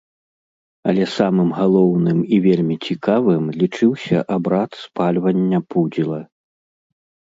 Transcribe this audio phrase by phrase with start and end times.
[0.91, 6.19] Але самым галоўным і вельмі цікавым лічыўся абрад спальвання пудзіла.